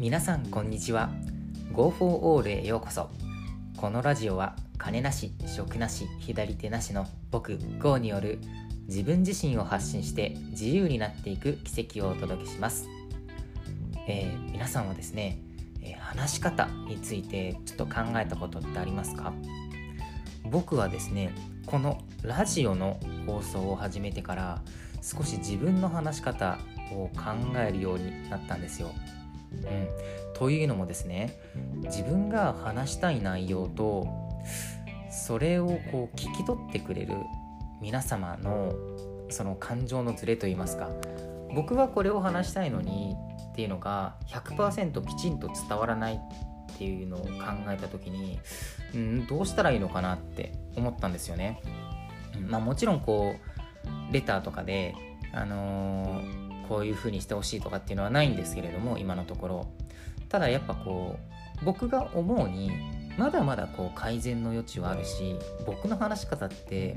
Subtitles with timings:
[0.00, 1.10] 皆さんこんにちは。
[1.74, 3.10] Go for All へようこそ。
[3.76, 8.38] このラジオは金なし食なし左手なしの僕 GO による
[8.88, 12.88] 自分自身を発信して自由になっていく奇跡をお届けします、
[14.08, 15.38] えー、皆さんはですね、
[15.82, 19.34] えー、話し方についてちょっと考えたことってありますか？
[20.44, 21.34] 僕はですね
[21.66, 24.62] このラジオの放送を始めてから
[25.02, 26.56] 少し自分の話し方
[26.90, 28.92] を考えるようになったんですよ。
[29.52, 29.88] うん、
[30.34, 31.38] というのもですね
[31.84, 34.06] 自分が話したい内容と
[35.10, 37.14] それをこう聞き取ってくれる
[37.80, 38.72] 皆様の
[39.30, 40.90] その感情のズレといいますか
[41.54, 43.16] 僕はこれを話したいのに
[43.50, 47.28] っていうのが100%きちんと伝わらないっていうのを考
[47.68, 48.38] えた時に、
[48.94, 51.60] うん、どうしたらいいのかなって思ったんですよね。
[52.46, 54.94] まあ、もちろんこうレターとかで、
[55.32, 59.66] あのー、こういう風にしてほしいとかっていうのはないんですけれども今のところ
[60.28, 61.18] ただやっぱこ
[61.60, 62.70] う僕が思うに
[63.18, 65.34] まだまだこう改善の余地はあるし
[65.66, 66.96] 僕の話し方って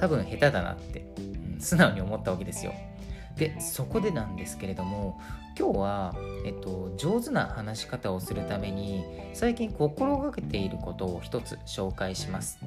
[0.00, 1.06] 多分下手だなって、
[1.54, 2.74] うん、素直に思ったわけですよ。
[3.38, 5.18] でそこでなんですけれども
[5.58, 6.14] 今日は、
[6.44, 12.58] えっと、上手な話し方をするために最近心がけていることを一つ紹介します。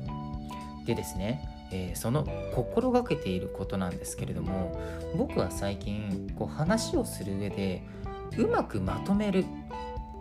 [0.86, 4.80] でですねえー、その心がけていることなんですけれども
[5.16, 7.84] 僕は最近こう話をする上で
[8.38, 9.46] うまくまとめる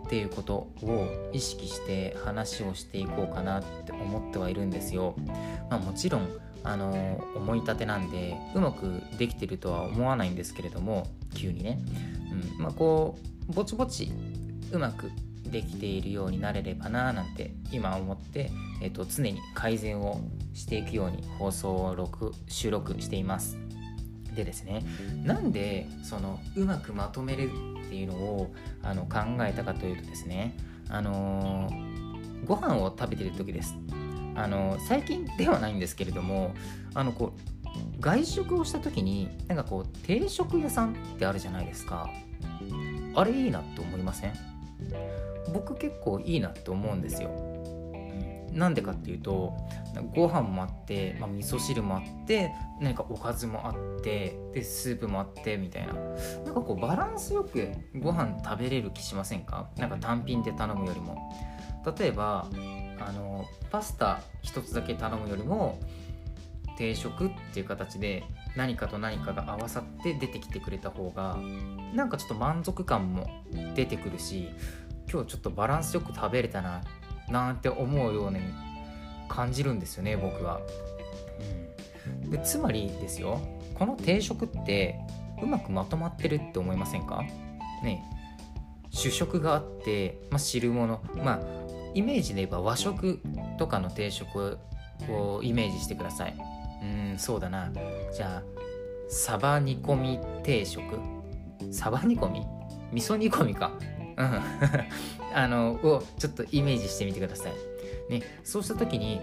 [0.05, 5.13] っていうことを意識して話をしていこうかなって思ってはいるんですよ。
[5.69, 6.27] まあ、もちろん
[6.63, 11.79] あの思い立てなんでうまくできてるとは思わないんですけれども急にね、
[12.57, 13.17] うんまあ、こ
[13.49, 14.11] うぼちぼち
[14.71, 15.11] うまく
[15.49, 20.21] できているようになれればななんて今思って、えーと、常に改善を
[20.53, 23.57] していくように放送を録収録しています。
[24.35, 24.83] でですね
[25.23, 27.49] なんでそのうまくまとめる
[27.85, 30.55] っていうのをあの考えたかというとですね
[30.87, 33.75] あのー、ご飯を食べてる時です。
[34.35, 36.53] あのー、最近ではないんですけれども
[36.93, 42.09] あのこう外食をした時になんかこう定食屋さんってあるじゃないですか
[43.15, 44.33] あれいいなって思いません？
[45.53, 47.29] 僕結構いいなって思うんですよ。
[48.51, 49.55] なんでかっていうと
[50.15, 52.51] ご飯もあって、まあ、味噌汁もあって
[52.81, 55.93] 何かおかずもあってでスープもあってみたいな。
[55.93, 55.99] な
[56.51, 59.69] んかこうバランスよくご飯食べれる気しませんか？
[59.77, 61.31] なんか単品で頼むよりも。
[61.97, 62.47] 例えば
[62.99, 65.79] あのパスタ一つだけ頼むよりも
[66.77, 68.23] 定食っていう形で
[68.57, 71.37] 何かと何かが合わさって出てきてくれた方が
[71.93, 73.29] なんかちょっと満足感も
[73.75, 74.49] 出てくるし
[75.11, 76.81] 今日ちょっとバランスよく食べれたな
[77.29, 78.39] なんて思うように
[79.27, 80.61] 感じるんですよね僕は、
[82.23, 83.41] うん、でつまりですよ
[83.75, 84.99] この定食って
[85.41, 87.23] うまくまとまってるって思いませんか？
[87.83, 88.03] ね
[88.89, 91.39] 主食があって、まあ、汁物まあ
[91.93, 93.21] イメージで言えば和食
[93.57, 94.57] とかの定食
[95.09, 96.35] をイメージしてください。
[96.81, 97.71] うんそうだな。
[98.13, 98.43] じゃあ
[99.09, 100.81] サバ煮込み定食？
[101.71, 102.45] サバ煮込み？
[102.91, 103.71] 味噌煮込みか
[104.19, 104.41] うん、
[105.33, 107.53] あのをちょっとイメージしてみてください。
[108.11, 109.21] ね、そうした時に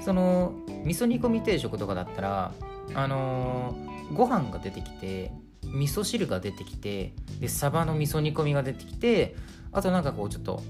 [0.00, 0.52] その
[0.84, 2.52] 味噌煮込み定食とかだったら
[2.94, 3.74] あの、
[4.12, 5.32] ご飯が出てきて
[5.64, 9.34] 味噌汁が出てきてでサバの味噌煮込みが出てきて
[9.72, 10.62] あとなんかこうちょっと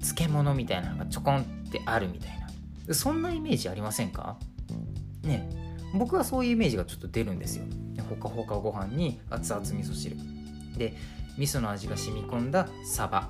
[0.00, 2.94] 漬物みたいなのがちょこんってあるみたいな。
[2.94, 4.38] そんなイメージありませんか？
[5.22, 5.48] ね。
[5.94, 7.64] 僕はそういうイメージがちょっと出るんですよ。
[8.08, 10.16] ほかほかご飯に熱々味噌汁。
[10.76, 10.94] で
[11.38, 13.28] 味噌の味が染み込んだサバ。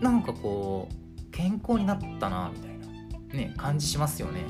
[0.00, 4.40] なんかこう健康になったなみたいなね感じしますよね。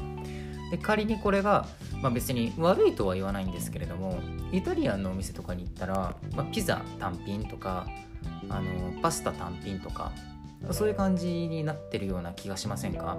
[0.71, 1.67] で仮にこれが、
[2.01, 4.19] まあ、別に悪いとは言わないんですけれども
[4.53, 7.87] イタリアンのお店とかに行ったら、まあ、ピザ単品とか
[8.49, 10.13] あのパスタ単品とか
[10.71, 13.19] そういう感じになってるような気がしませんか？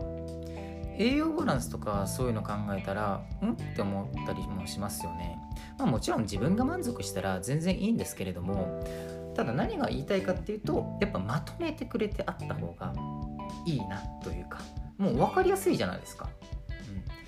[0.97, 3.51] 栄養バランスとかそういうの考えたらん？
[3.51, 5.37] って思ったりもしますよね。
[5.77, 8.83] まあ、もちろん自分が満足したら全然いいんですけれども
[9.35, 12.93] ただ何が言いたいかっていうとやっぱまとめてくれてあった方が
[13.65, 14.59] いいなというか
[14.97, 16.29] もう分かりやすいじゃないですか。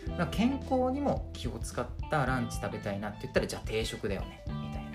[0.07, 4.91] うん、だ健康にも気を使ったランチ食べたいなって言ったらじゃあ定食だよねみたいな。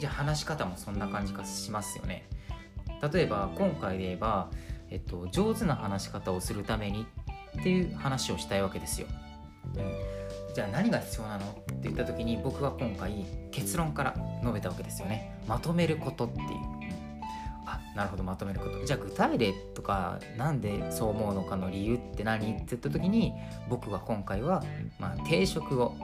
[0.00, 2.28] じゃあ話し方もそんな感じがしますよね。
[3.12, 4.50] 例えば今回で言えば、
[4.90, 7.06] えっと、上手な話し方をするために
[7.58, 9.06] っていう話をしたいわけですよ。
[9.76, 10.11] うん
[10.54, 11.46] じゃあ何が必要なの？
[11.46, 15.38] って言った時に僕は今回結論から述べたわけですよね。
[15.46, 16.46] まとめることっていう。
[17.64, 18.84] あなるほどまとめること。
[18.84, 22.52] じゃあ具体例とかなんでそう思うのかの理由って何？
[22.52, 23.32] って言った時に
[23.68, 24.62] 僕は今回は、
[24.98, 25.94] まあ、定食を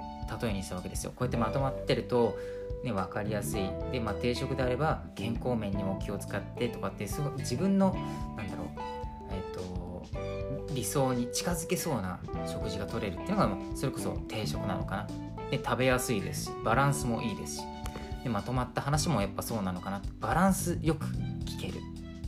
[0.41, 1.11] 例えにしたわけですよ。
[1.11, 2.39] こうやってまとまってると
[2.85, 3.63] ね、分かりやすい。
[3.91, 7.97] で、まあ、定食であれば健康面にも気を使ってとかってすごい自分の
[8.37, 8.68] なんだろう、
[10.79, 15.07] 理想に近づけそうな食事が取れるっていうのがそれこそ定食なのかな。
[15.51, 17.63] で食べやすいですしバランスもいいですし。
[18.23, 20.01] でまとまった話もやっぱそうなのかな。
[20.21, 21.81] バランスよく聞ける。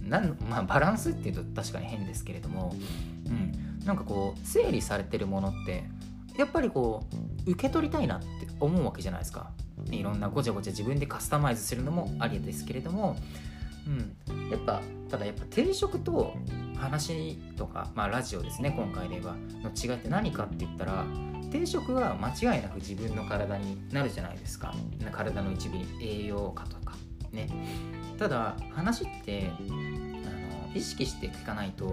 [0.03, 2.75] なんまあバランスっていうと確かに変ですけれども、
[3.27, 5.85] うん、なんかこう整理されてるものって
[6.37, 7.07] やっぱりこ
[7.47, 8.27] う受け取りたいなって
[8.59, 9.53] 思うわけじゃないですか。
[9.91, 13.17] いろんなごちゃごちゃ自分でカスタマイズするのもありですけれども、
[13.87, 16.35] うん、やっぱただやっぱ定食と
[16.77, 21.05] 話とか、まあ、ラジオですね今回で言えばの違いって何かって言ったら
[21.51, 24.73] 定食は間違いなく自分の体になるじゃないですか。
[25.11, 26.95] 体の一部に栄養価とか。
[27.33, 27.49] ね。
[28.19, 31.93] ただ話ってあの意識して聞かないと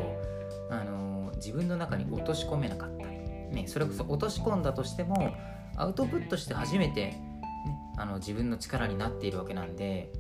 [0.69, 3.17] あの自分の中に落とし込めなかったり、
[3.51, 5.33] ね、それこそ落とし込んだとしても
[5.75, 7.41] アウトプットして初めてね
[7.97, 10.11] あの自分の力になっているわけなんで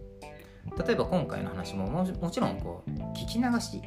[0.85, 3.81] 例えば今回の話ももちろんこう聞き流し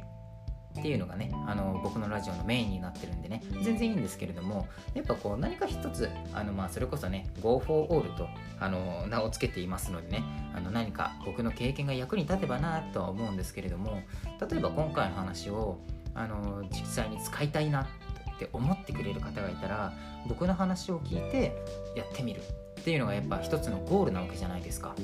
[0.78, 8.28] っていうのがねあの僕のラジオのメインになってるんでね全然いいんですけれどもやっぱこう何か一つあのまあそれこそね Go for All と
[8.58, 10.24] あの名を付けていますのでね
[10.54, 14.02] あの何か僕の経験が役に立てばなとは思うんですけれども
[14.48, 15.78] 例えば今回の話を
[16.14, 19.92] あの実際に使いたいなって思ってくれる方がいたら
[20.26, 21.56] 僕の話を聞いて
[21.96, 22.40] やってみる
[22.80, 24.94] っていうのがやっぱ一つのゴールなわけじゃないですか。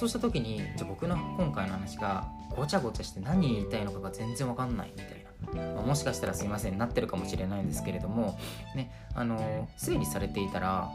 [0.00, 2.26] そうした時にじゃあ僕の今回の話が
[2.56, 5.10] ごちゃごちゃして何言いたいのかが全然わかんないみた
[5.58, 8.38] いな、まあ、もしかしたらすいませんなってるかもしれないんですけれども、
[8.74, 10.88] ね、あの整理されていたら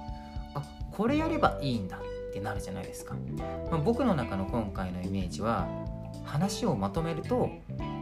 [0.56, 3.13] あこれやればいいんだってなるじゃないですか、
[3.69, 5.68] まあ、僕の中の今回のイメージは
[6.24, 7.52] 話をまとめると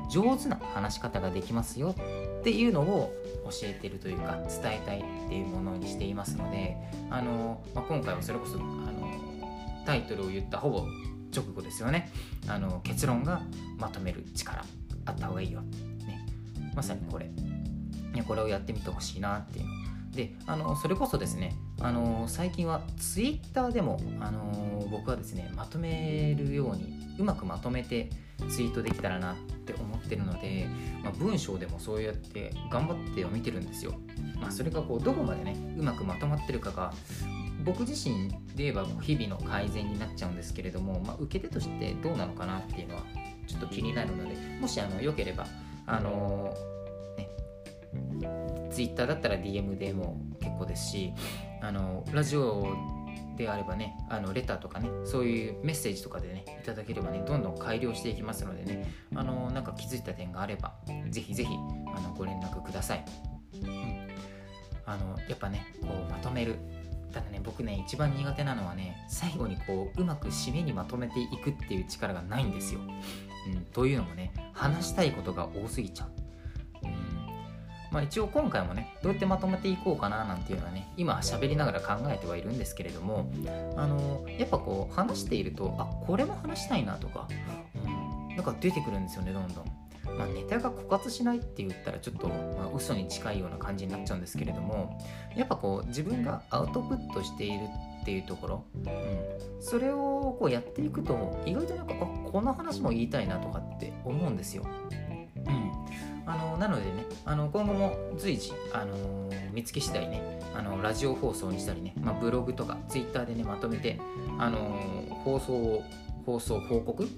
[0.09, 1.95] 上手な話し方ができますよ
[2.39, 3.13] っていうのを
[3.43, 6.77] 教えてるというか伝えたいっていうものにしていますので
[7.09, 8.57] あの、まあ、今回はそれこそ
[9.85, 10.85] タイトルを言ったほぼ
[11.35, 12.11] 直後ですよね。
[12.47, 13.41] あの結論が
[13.77, 14.63] まとめる力
[15.05, 16.25] あった方がいいよ、ね、
[16.75, 17.25] まさにこれ、
[18.13, 19.65] ね、これをやってみてほしいなっていう
[20.15, 28.09] であのそれこそですねあの最近は Twitter でもあの僕はですねまとめるようにうまくまとめて
[28.49, 30.67] ツイートできたらなって思ってるので、
[31.03, 33.93] まあ、文章でもそうやって頑張っては見てるんですよ。
[34.39, 36.93] まあ、それがこうどこまでねうまくまとまってるかが
[37.63, 43.03] 僕自身で言えば日々の改善になっちゃうんですけれども、まあ、受け手としてどうなのかなっていうのは
[43.47, 45.45] ちょっと気になるのでもしあのよければ
[45.85, 46.53] あの、
[47.17, 47.29] ね
[48.71, 51.13] Twitter だったら DM でも結構ですし
[51.61, 52.75] あのラジオ
[53.37, 60.73] であればねあのレターとかねそういうメッセージとかでねいただければねどんどん改良していきますのでねあのなんか気づいた点があれば
[61.09, 61.53] ぜひぜひ
[61.95, 63.05] あのご連絡ください、
[63.61, 64.07] うん、
[64.85, 66.57] あのやっぱねこうまとめる
[67.13, 76.09] ただね僕ね一番苦手なのはね最後にこううまく締めにまとめていくっていう力がないんですよ、うん、というのもね話したいことが多すぎちゃう。
[77.91, 83.31] まあ、一応今回もねどうやってまとめていこうかななんていうのはね今喋りながら考えてはいるんですけれども
[83.77, 87.27] あのやっぱこう話しているとあこれも話したいなとか、
[87.75, 89.65] うん、なんか出てくるんですよねどんどん。
[90.17, 94.99] まあ、ネタが枯渇しないって言ったらちょっと、まあ、嘘に近いような感じになっちゃうんですけれども
[95.35, 97.65] やっぱこう自分がアウトプットしている
[98.01, 104.65] っていうところ、うん、それをこうやっていくと意外となんかあこの話も言いたいなとかって思うんですよ。
[105.47, 105.73] うん
[106.25, 113.99] あのなのでねあの今後も随時、あの見つけ次第ねあのラジオ放送にしたりね、まあ、ブログとかツイッターでねまとめて、
[114.39, 114.81] あの
[115.25, 115.83] 放送を
[116.25, 117.09] 放送報告、うん、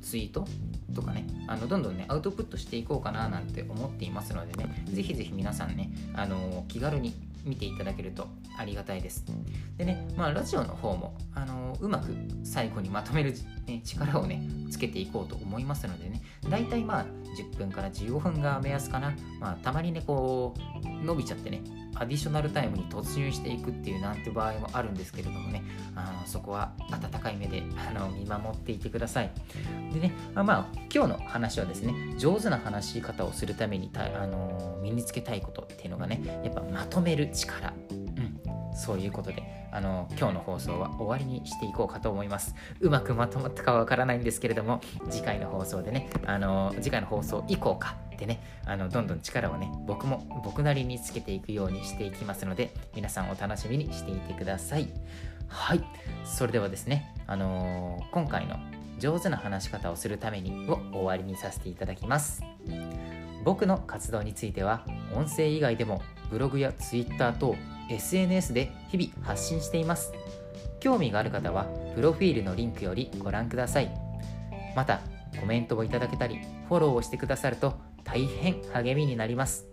[0.00, 0.44] ツイート
[0.98, 7.14] とかねあのどんどんねアウトプットしていこうかななんて思っていますのでねぜひぜひ皆さんね、あの気軽に
[7.44, 8.26] 見ていただけると
[8.58, 9.24] ありがたいです。
[9.76, 13.34] でね、まあ、ラジオの方も、あのうまく最後にまとめる、
[13.66, 17.06] ね、力をね、つけていこうと思いますのでね、大体まあ、
[17.36, 19.14] 10分から15分が目安かな。
[19.40, 20.54] まあ、たまにね、こ
[20.84, 21.62] う、伸びちゃってね、
[22.00, 25.62] アディショナルタイムに突入していくっていうなんて場合もあるんですけれどもね、
[25.96, 29.30] あのそこは温かい目であの見守っていてください。
[29.92, 37.72] でね、まあ、今日の話はですね、上手な話し方をするためにたあの身につけたいことっていうのがね、やっぱまとめる力。
[38.78, 39.42] そういうことで
[39.72, 42.54] あの今日の放送は終わりにしていこうかと思います。
[42.80, 44.80] うまくまとまったかはわからないんですけれども
[45.10, 54.88] 次回の放送でねあの次回の放送以降かでねあのどんどん力をね僕も僕なりにつけていくようにしていきますので皆さんお楽しみにしていてください。
[55.48, 55.84] はい。
[56.24, 58.56] それではですねあのー、今回の
[58.98, 62.42] 上手な話し方をするためにを終わりにさせていただきます。
[63.44, 67.56] 僕の活動については音声以外でもブログやツイッターと
[67.88, 70.12] SNS で日々発信しています。
[70.80, 71.64] 興味がある方は
[71.94, 73.90] プロフィールのリンクよりご覧ください。
[74.76, 75.00] また
[75.40, 79.66] コメントをいただけたりフォローをしてくださると大変励みになります。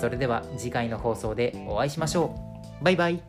[0.00, 2.34] それでは次回の放送でお会いしましょ
[2.80, 2.84] う。
[2.84, 3.22] バイバイ。